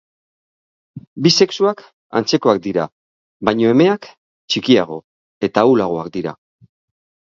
Bi 1.25 1.31
sexuak 1.45 1.83
antzekoak 2.21 2.63
dira 2.65 2.87
baina 3.51 3.71
emeak 3.77 4.11
txikiago 4.13 5.03
eta 5.51 5.69
ahulagoak 5.71 6.15
dira. 6.21 6.39